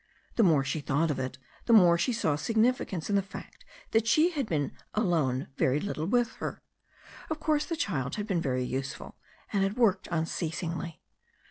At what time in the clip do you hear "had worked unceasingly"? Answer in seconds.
9.61-11.03